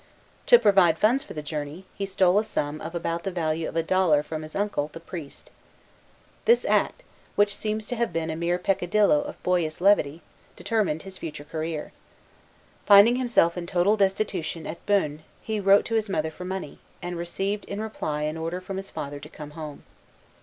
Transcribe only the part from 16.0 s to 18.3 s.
mother for money, and received in reply